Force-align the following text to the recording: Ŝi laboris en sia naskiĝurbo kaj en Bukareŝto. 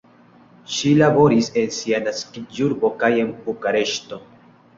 Ŝi 0.75 0.93
laboris 1.01 1.49
en 1.63 1.75
sia 1.75 1.99
naskiĝurbo 2.07 2.91
kaj 3.05 3.13
en 3.25 3.31
Bukareŝto. 3.45 4.21